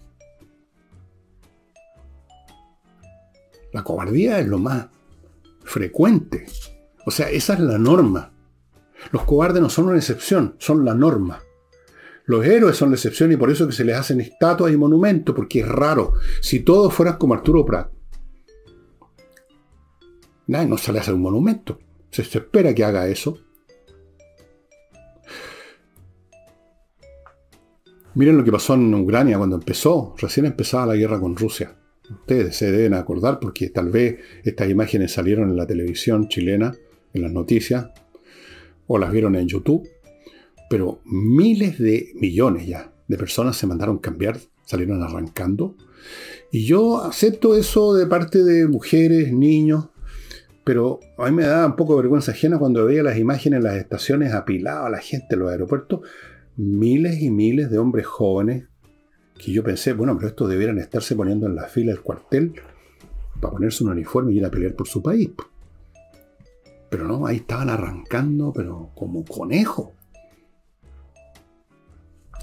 [3.73, 4.87] La cobardía es lo más
[5.63, 6.45] frecuente.
[7.05, 8.31] O sea, esa es la norma.
[9.11, 11.41] Los cobardes no son una excepción, son la norma.
[12.29, 15.33] Los héroes son la excepción y por eso que se les hacen estatuas y monumentos,
[15.33, 16.13] porque es raro.
[16.41, 17.91] Si todos fueran como Arturo Prat,
[20.45, 21.79] nadie no se le hace un monumento.
[22.11, 23.39] Se, se espera que haga eso.
[28.13, 31.77] Miren lo que pasó en Ucrania cuando empezó, recién empezaba la guerra con Rusia.
[32.11, 36.75] Ustedes se deben acordar porque tal vez estas imágenes salieron en la televisión chilena,
[37.11, 37.87] en las noticias,
[38.85, 39.89] o las vieron en YouTube,
[40.69, 45.75] pero miles de millones ya de personas se mandaron cambiar, salieron arrancando.
[46.51, 49.89] Y yo acepto eso de parte de mujeres, niños,
[50.63, 53.63] pero a mí me da un poco de vergüenza ajena cuando veía las imágenes en
[53.63, 56.01] las estaciones apiladas a la gente en los aeropuertos,
[56.55, 58.67] miles y miles de hombres jóvenes
[59.39, 62.53] que yo pensé, bueno, pero estos debieran estarse poniendo en la fila del cuartel
[63.39, 65.31] para ponerse un uniforme y ir a pelear por su país.
[66.89, 69.93] Pero no, ahí estaban arrancando, pero como conejo.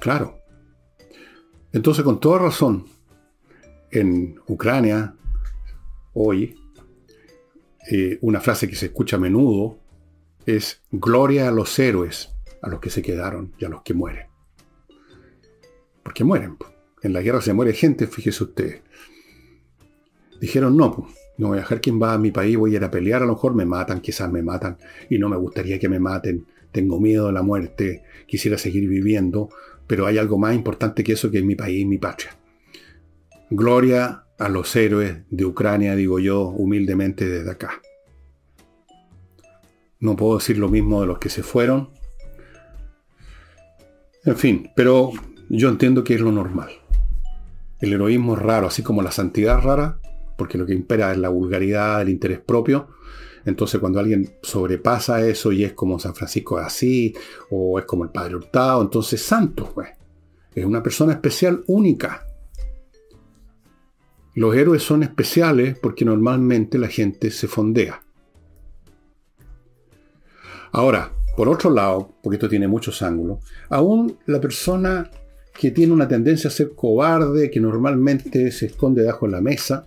[0.00, 0.38] Claro.
[1.72, 2.86] Entonces, con toda razón,
[3.90, 5.14] en Ucrania,
[6.14, 6.56] hoy,
[7.90, 9.78] eh, una frase que se escucha a menudo
[10.44, 12.32] es gloria a los héroes,
[12.62, 14.26] a los que se quedaron y a los que mueren.
[16.02, 16.56] Porque mueren.
[17.02, 18.82] En la guerra se muere gente, fíjese usted.
[20.40, 22.90] Dijeron, no, no voy a dejar quien va a mi país, voy a ir a
[22.90, 24.78] pelear, a lo mejor me matan, quizás me matan,
[25.10, 29.48] y no me gustaría que me maten, tengo miedo de la muerte, quisiera seguir viviendo,
[29.86, 32.36] pero hay algo más importante que eso que es mi país y mi patria.
[33.50, 37.80] Gloria a los héroes de Ucrania, digo yo humildemente desde acá.
[40.00, 41.90] No puedo decir lo mismo de los que se fueron.
[44.24, 45.12] En fin, pero
[45.48, 46.70] yo entiendo que es lo normal.
[47.80, 50.00] El heroísmo es raro, así como la santidad es rara,
[50.36, 52.88] porque lo que impera es la vulgaridad, el interés propio.
[53.46, 57.12] Entonces cuando alguien sobrepasa eso y es como San Francisco de Asís,
[57.50, 59.88] o es como el Padre Hurtado, entonces santo, pues.
[60.54, 62.26] Es una persona especial, única.
[64.34, 68.02] Los héroes son especiales porque normalmente la gente se fondea.
[70.72, 73.38] Ahora, por otro lado, porque esto tiene muchos ángulos,
[73.68, 75.10] aún la persona
[75.58, 79.86] que tiene una tendencia a ser cobarde, que normalmente se esconde debajo de la mesa,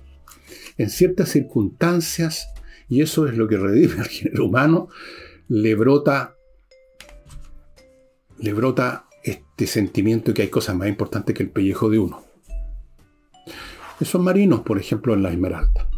[0.77, 2.47] en ciertas circunstancias,
[2.89, 4.89] y eso es lo que redime al género humano,
[5.47, 6.35] le brota,
[8.39, 12.23] le brota este sentimiento de que hay cosas más importantes que el pellejo de uno.
[13.99, 15.89] Esos marinos, por ejemplo, en la Esmeralda.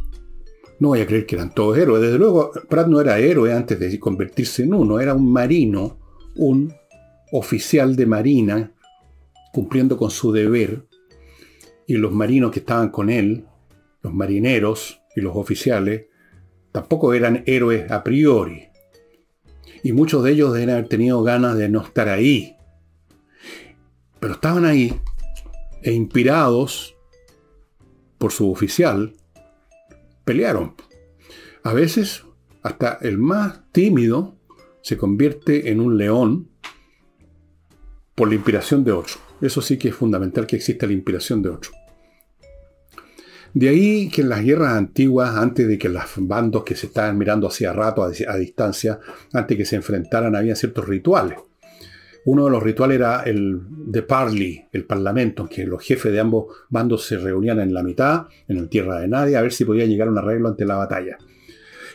[0.80, 2.02] No voy a creer que eran todos héroes.
[2.02, 5.00] Desde luego, Pratt no era héroe antes de convertirse en uno.
[5.00, 6.00] Era un marino,
[6.36, 6.74] un
[7.32, 8.72] oficial de marina
[9.54, 10.86] cumpliendo con su deber,
[11.86, 13.46] y los marinos que estaban con él,
[14.02, 16.06] los marineros y los oficiales,
[16.72, 18.69] tampoco eran héroes a priori.
[19.84, 22.55] Y muchos de ellos deben haber tenido ganas de no estar ahí.
[24.19, 24.93] Pero estaban ahí
[25.82, 26.95] e inspirados
[28.17, 29.13] por su oficial,
[30.24, 30.76] pelearon.
[31.63, 32.24] A veces
[32.61, 34.36] hasta el más tímido
[34.82, 36.49] se convierte en un león
[38.13, 39.15] por la inspiración de otro.
[39.41, 41.72] Eso sí que es fundamental que exista la inspiración de otro.
[43.54, 47.18] De ahí que en las guerras antiguas, antes de que los bandos que se estaban
[47.18, 48.99] mirando hacia rato, a, distancia,
[49.34, 51.38] antes que se enfrentaran, había ciertos rituales.
[52.24, 56.20] Uno de los rituales era el de Parley, el parlamento, en que los jefes de
[56.20, 59.66] ambos bandos se reunían en la mitad, en la tierra de nadie, a ver si
[59.66, 61.18] podían llegar a un arreglo ante la batalla.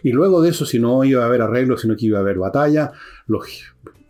[0.02, 2.38] Y luego de eso, si no iba a haber arreglo, sino que iba a haber
[2.38, 2.92] batalla,
[3.26, 3.46] los,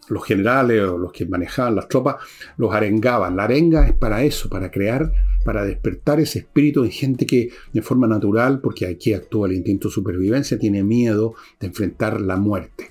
[0.09, 2.17] los generales o los que manejaban las tropas
[2.57, 3.37] los arengaban.
[3.37, 5.13] La arenga es para eso, para crear,
[5.45, 9.89] para despertar ese espíritu en gente que de forma natural, porque aquí actúa el instinto
[9.89, 12.91] de supervivencia, tiene miedo de enfrentar la muerte.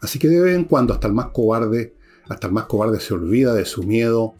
[0.00, 1.94] Así que de vez en cuando hasta el más cobarde,
[2.28, 4.34] hasta el más cobarde se olvida de su miedo,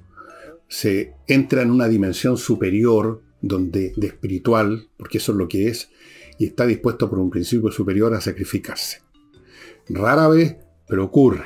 [0.68, 5.90] se entra en una dimensión superior donde de espiritual, porque eso es lo que es,
[6.38, 9.02] y está dispuesto por un principio superior a sacrificarse.
[9.88, 10.56] Rara vez,
[10.86, 11.44] pero ocurre.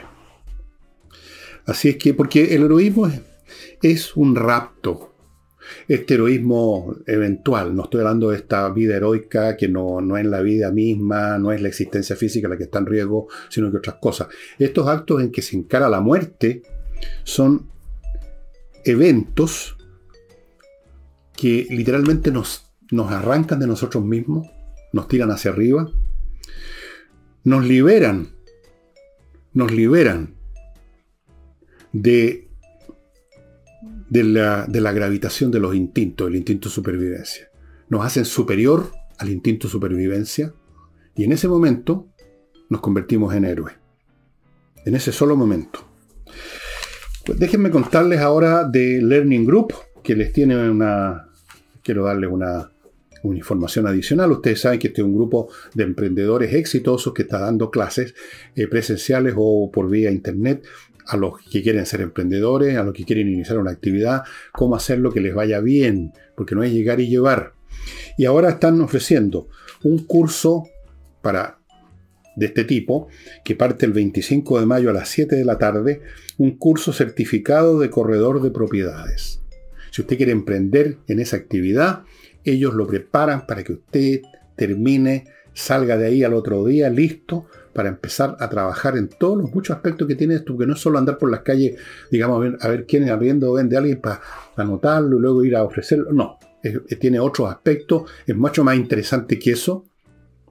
[1.67, 3.11] Así es que, porque el heroísmo
[3.83, 5.15] es, un rapto,
[5.89, 7.75] este heroísmo eventual.
[7.77, 11.53] No estoy hablando de esta vida heroica que no, no, es la vida misma, no
[11.53, 14.29] es la existencia física la que está en riesgo, sino que otras cosas.
[14.59, 16.63] Estos actos en que se encara la muerte
[17.25, 17.69] son
[18.85, 19.77] eventos
[21.37, 24.49] que literalmente nos, nos arrancan de nosotros mismos,
[24.93, 25.91] nos tiran hacia arriba,
[27.45, 28.29] nos liberan,
[29.53, 30.35] nos liberan
[31.93, 32.51] de
[34.11, 37.49] de la, de la gravitación de los instintos, el instinto de supervivencia.
[37.89, 40.53] Nos hacen superior al instinto de supervivencia
[41.15, 42.09] y en ese momento
[42.69, 43.75] nos convertimos en héroes.
[44.85, 45.87] En ese solo momento.
[47.25, 51.29] Pues déjenme contarles ahora de Learning Group, que les tiene una...
[51.83, 52.71] Quiero darles una,
[53.23, 54.33] una información adicional.
[54.33, 58.15] Ustedes saben que este es un grupo de emprendedores exitosos que está dando clases
[58.57, 60.65] eh, presenciales o por vía internet
[61.07, 65.11] a los que quieren ser emprendedores, a los que quieren iniciar una actividad, cómo hacerlo
[65.11, 67.55] que les vaya bien, porque no es llegar y llevar.
[68.17, 69.49] Y ahora están ofreciendo
[69.83, 70.69] un curso
[71.21, 71.59] para
[72.37, 73.09] de este tipo,
[73.45, 76.01] que parte el 25 de mayo a las 7 de la tarde,
[76.39, 79.43] un curso certificado de corredor de propiedades.
[79.91, 82.05] Si usted quiere emprender en esa actividad,
[82.45, 84.23] ellos lo preparan para que usted
[84.57, 89.55] termine, salga de ahí al otro día listo para empezar a trabajar en todos los
[89.55, 91.79] muchos aspectos que tiene esto, que no es solo andar por las calles,
[92.11, 94.21] digamos, a ver, a ver quién abriendo vende a alguien para
[94.57, 96.13] anotarlo y luego ir a ofrecerlo.
[96.13, 96.39] No,
[96.99, 99.87] tiene otros aspectos, es mucho más interesante que eso,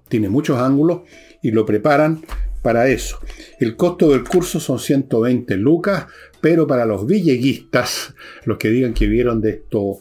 [0.08, 1.02] tiene muchos ángulos
[1.44, 2.22] y lo preparan
[2.62, 3.20] para eso.
[3.60, 6.08] El costo del curso son 120 lucas,
[6.42, 8.16] pero para los villeguistas,
[8.46, 10.00] los que digan que vieron de esto,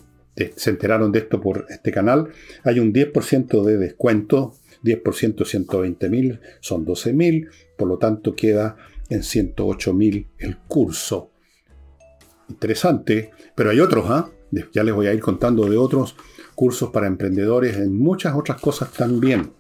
[0.57, 2.29] se enteraron de esto por este canal,
[2.65, 8.77] hay un 10% de descuento 10% 120 mil son 12 mil, por lo tanto queda
[9.09, 11.31] en 108 mil el curso.
[12.49, 14.31] Interesante, pero hay otros, ¿ah?
[14.73, 16.17] ya les voy a ir contando de otros
[16.55, 19.53] cursos para emprendedores en muchas otras cosas también.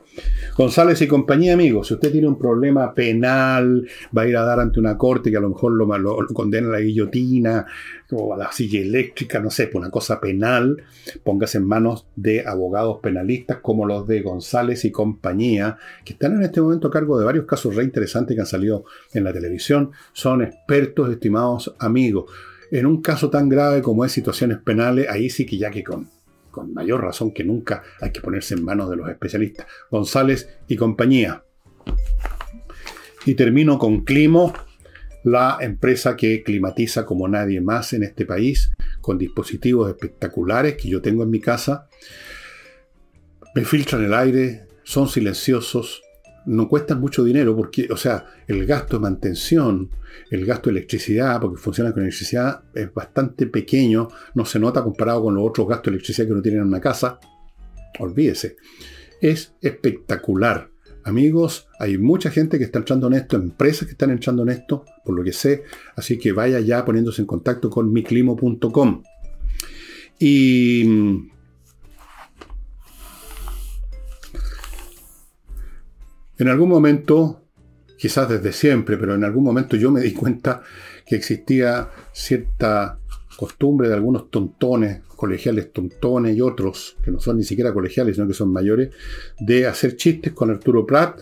[0.58, 3.86] González y compañía, amigos, si usted tiene un problema penal,
[4.16, 5.86] va a ir a dar ante una corte que a lo mejor lo,
[6.34, 7.64] condena a la guillotina
[8.10, 10.82] o a la silla eléctrica, no sé, por una cosa penal,
[11.22, 16.42] póngase en manos de abogados penalistas como los de González y compañía, que están en
[16.42, 18.84] este momento a cargo de varios casos re interesantes que han salido
[19.14, 19.92] en la televisión.
[20.12, 22.32] Son expertos, estimados amigos.
[22.72, 26.17] En un caso tan grave como es situaciones penales, ahí sí que ya que con
[26.58, 29.66] con mayor razón que nunca hay que ponerse en manos de los especialistas.
[29.90, 31.44] González y compañía.
[33.26, 34.52] Y termino con Climo,
[35.22, 41.00] la empresa que climatiza como nadie más en este país, con dispositivos espectaculares que yo
[41.00, 41.88] tengo en mi casa.
[43.54, 46.02] Me filtran el aire, son silenciosos,
[46.48, 49.90] no cuestan mucho dinero porque, o sea, el gasto de mantención,
[50.30, 55.24] el gasto de electricidad, porque funcionan con electricidad, es bastante pequeño, no se nota comparado
[55.24, 57.20] con los otros gastos de electricidad que uno tiene en una casa.
[57.98, 58.56] Olvídese.
[59.20, 60.70] Es espectacular.
[61.04, 64.84] Amigos, hay mucha gente que está entrando en esto, empresas que están entrando en esto,
[65.04, 65.64] por lo que sé,
[65.96, 69.02] así que vaya ya poniéndose en contacto con miclimo.com.
[70.18, 71.28] Y
[76.38, 77.42] En algún momento,
[77.96, 80.62] quizás desde siempre, pero en algún momento yo me di cuenta
[81.04, 82.98] que existía cierta
[83.36, 88.28] costumbre de algunos tontones, colegiales tontones y otros, que no son ni siquiera colegiales, sino
[88.28, 88.90] que son mayores,
[89.40, 91.20] de hacer chistes con Arturo Prat,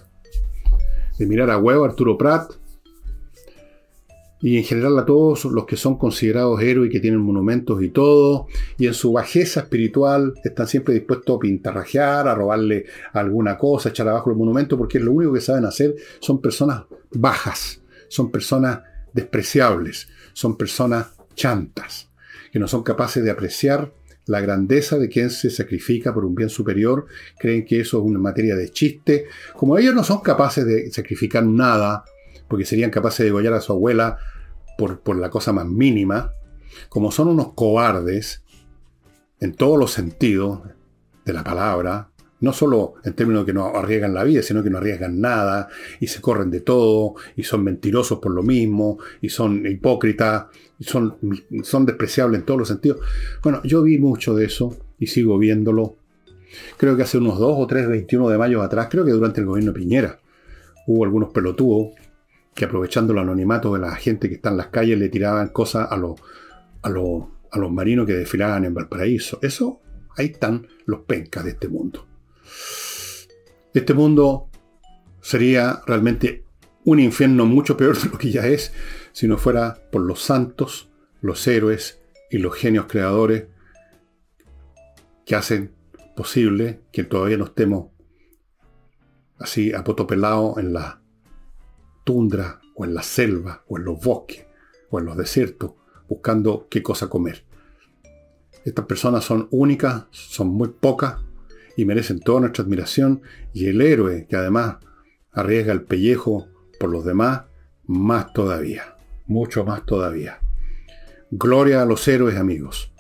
[1.19, 2.53] de mirar a huevo Arturo Prat,
[4.41, 8.47] y en general a todos los que son considerados héroes que tienen monumentos y todo,
[8.79, 14.09] y en su bajeza espiritual están siempre dispuestos a pintarrajear, a robarle alguna cosa, echar
[14.09, 18.81] abajo el monumento, porque lo único que saben hacer son personas bajas, son personas
[19.13, 22.11] despreciables, son personas chantas,
[22.53, 23.93] que no son capaces de apreciar
[24.27, 27.07] la grandeza de quien se sacrifica por un bien superior,
[27.39, 29.27] creen que eso es una materia de chiste.
[29.55, 32.05] Como ellos no son capaces de sacrificar nada,
[32.49, 34.19] porque serían capaces de degollar a su abuela
[34.79, 36.33] por, por la cosa más mínima,
[36.89, 38.43] como son unos cobardes
[39.41, 40.61] en todos los sentidos
[41.25, 44.71] de la palabra, no solo en términos de que no arriesgan la vida, sino que
[44.71, 45.69] no arriesgan nada
[46.01, 50.47] y se corren de todo y son mentirosos por lo mismo y son hipócritas
[50.79, 51.17] y son,
[51.63, 52.99] son despreciables en todos los sentidos.
[53.43, 55.97] Bueno, yo vi mucho de eso y sigo viéndolo.
[56.77, 59.47] Creo que hace unos 2 o 3, 21 de mayo atrás, creo que durante el
[59.47, 60.21] gobierno de Piñera,
[60.87, 61.89] hubo algunos pelotudos
[62.57, 65.93] que aprovechando el anonimato de la gente que está en las calles le tiraban cosas
[65.93, 66.19] a los,
[66.81, 69.39] a los, a los marinos que desfilaban en Valparaíso.
[69.43, 69.83] Eso,
[70.17, 72.07] ahí están los pencas de este mundo.
[73.75, 74.49] Este mundo
[75.21, 76.45] sería realmente
[76.85, 78.73] un infierno mucho peor de lo que ya es
[79.13, 80.89] si no fuera por los santos,
[81.21, 82.01] los héroes
[82.31, 83.49] y los genios creadores
[85.27, 85.75] que hacen
[86.17, 87.91] posible que todavía no estemos
[89.39, 91.03] así apotopelados en la
[92.07, 94.47] tundra o en la selva o en los bosques
[94.91, 95.73] o en los desiertos
[96.09, 97.45] buscando qué cosa comer.
[98.65, 101.17] Estas personas son únicas, son muy pocas
[101.77, 104.77] y merecen toda nuestra admiración y el héroe que además
[105.33, 106.47] arriesga el pellejo
[106.79, 107.43] por los demás,
[107.87, 108.97] más todavía,
[109.27, 110.39] mucho más todavía.
[111.33, 112.93] Gloria a los héroes amigos.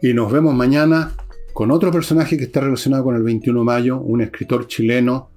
[0.00, 1.14] Y nos vemos mañana
[1.52, 5.30] con otro personaje que está relacionado con el 21 de mayo, un escritor chileno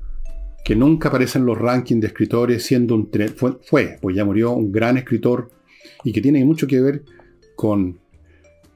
[0.63, 4.51] que nunca aparece en los rankings de escritores, siendo un fue, fue, pues ya murió,
[4.51, 5.49] un gran escritor
[6.03, 7.03] y que tiene mucho que ver
[7.55, 7.99] con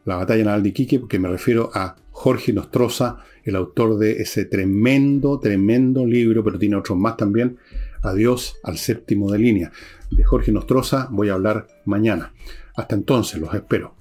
[0.06, 4.46] la batalla naval de Iquique, porque me refiero a Jorge Nostroza, el autor de ese
[4.46, 7.58] tremendo, tremendo libro, pero tiene otros más también,
[8.02, 9.72] Adiós al séptimo de línea.
[10.12, 12.34] De Jorge Nostroza voy a hablar mañana.
[12.76, 13.97] Hasta entonces, los espero.